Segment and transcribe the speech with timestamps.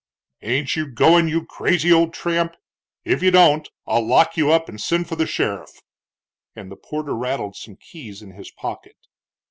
[0.41, 2.55] "Ain't you going, you crazy old tramp?
[3.05, 5.83] If you don't I'll lock you up and send for the sheriff;"
[6.55, 8.95] and the porter rattled some keys in his pocket.